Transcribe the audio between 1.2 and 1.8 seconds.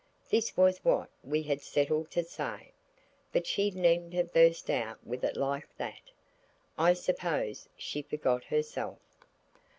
we had